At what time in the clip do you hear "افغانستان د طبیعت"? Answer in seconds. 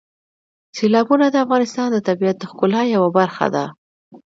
1.45-2.35